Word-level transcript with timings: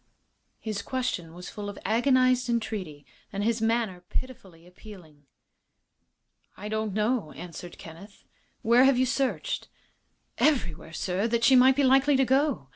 His 0.59 0.81
question 0.81 1.35
was 1.35 1.51
full 1.51 1.69
of 1.69 1.77
agonized 1.85 2.49
entreaty, 2.49 3.05
and 3.31 3.43
his 3.43 3.61
manner 3.61 4.01
pitifully 4.09 4.65
appealing. 4.65 5.27
"I 6.57 6.69
don't 6.69 6.93
know," 6.95 7.33
answered 7.33 7.77
Kenneth. 7.77 8.23
"Where 8.63 8.85
have 8.85 8.97
you 8.97 9.05
searched?" 9.05 9.67
"Everywhere, 10.39 10.93
sir, 10.93 11.27
that 11.27 11.43
she 11.43 11.55
might 11.55 11.75
be 11.75 11.83
likely 11.83 12.15
to 12.15 12.25
go. 12.25 12.69